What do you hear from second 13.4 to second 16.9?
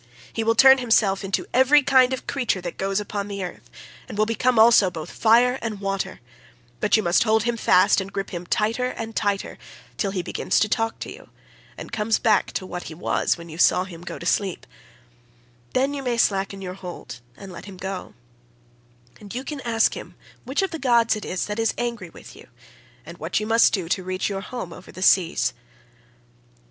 you saw him go to sleep; then you may slacken your